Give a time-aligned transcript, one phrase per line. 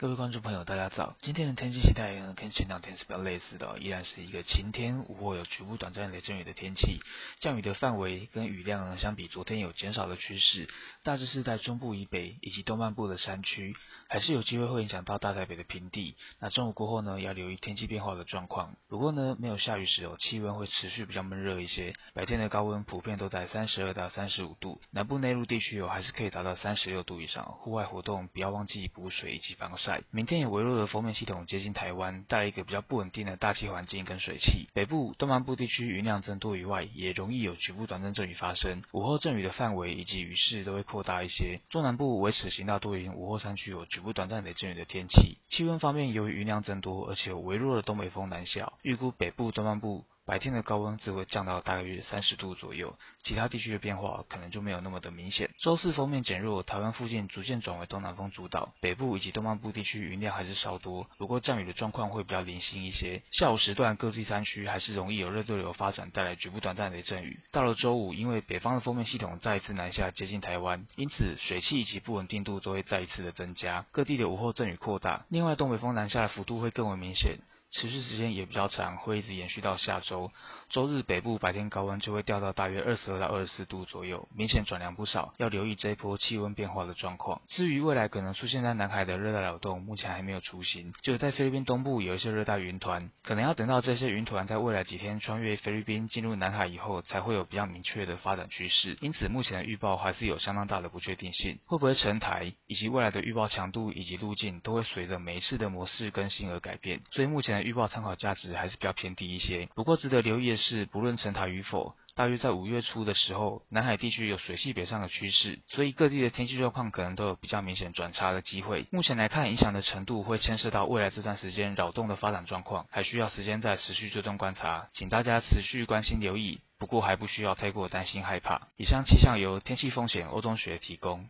[0.00, 1.14] 各位观众朋友，大家早。
[1.20, 7.02] 今天的天气形态呢，跟前两天是比较类似的，依然是一个晴天，午后有局部短暂雷阵雨的天气。
[7.40, 10.70] 降雨的范围跟雨量呢，相比昨天有减少的趋势，
[11.04, 13.76] 大致是在中部以北以及东半部的山区，
[14.08, 16.16] 还是有机会会影响到大台北的平地。
[16.38, 18.76] 那中午过后呢，要留意天气变化的状况。
[18.88, 27.44] 不过呢，没有下雨时哦，气温会持续比较闷热一些，白天的高温普遍都在三十二到三十五度，南部内陆地区哦，还是可以达到三十六度以上。
[27.44, 29.89] 户外活动不要忘记补水以及防晒。
[30.10, 34.68] 明天有微弱的锋面系统接近台湾，带来一个比较不稳定的大气环境跟水汽。
[34.72, 38.82] 北部、东南部地区云量增多以外，也容易有局部短暂阵雨发生。
[38.92, 41.60] 午后阵雨的范围以及雨势都会扩大一些。
[41.70, 45.38] 中南部维持晴到多云，午后山区有局部短暂雷阵雨的天气。
[45.48, 50.04] 气温方面，由于云量增多，而且有微弱的东北风南下，预估北部、东南部。
[50.30, 55.50] 白天的高温只会降到大约三十度左右，其他地区的变化可能就没有那么的明显。
[55.58, 63.22] 周四锋面减弱，台湾附近逐渐转为东南风主导，北部以及东半部地区云量还是稍多，不过降雨的状况会比较零星一些。
[63.32, 67.40] 下午时段各地山区还是容易有热对流发展，带来局部短暂雷阵雨。
[67.50, 75.26] 到了周五，因为北方的锋面系统再一次南下接近台湾，因此水汽以及不稳定度都会再一次的增加，各地的午后阵雨扩大。
[75.28, 77.40] 另外，东北风南下的幅度会更为明显。
[77.72, 80.32] 持续时间也比较长，会一直延续到下周。
[80.70, 87.40] 周日北部白天高温就会掉到大约二十二到二十四度左右，明显转凉不少，要留意这一波气温变化的状况。
[87.48, 98.98] 至于未来可能出现在南海的热带扰动，目前还没有雏形，就在菲律宾东部有一些热带云团，可能要等到这些云团在未来几天穿越菲律宾进入南海以后，才会有比较明确的发展趋势。
[99.00, 107.00] 因此，目前的预报还是有相当大的不确定性，会不会成台，以及未来的预报强度以及路径，都会随着每一次的模式更新而改变。
[107.12, 107.59] 所以目前。
[107.62, 109.68] 预报参考价值还是比较偏低一些。
[109.74, 118.86] 不过值得留意的是，不论成台与否，大约在五月初的时候，南海地区有水系北上的趋势，所以各地的天气状况可能都有比较明显转差的机会。
[118.90, 126.60] 目前来看，影响的程度会牵涉到未来这段时间扰动的发展状况，还需要时间再持续追踪观察，请大家持续关心留意。
[126.78, 128.68] 不过还不需要太过担心害怕。
[128.78, 131.28] 以上气象由天气风险欧中学提供。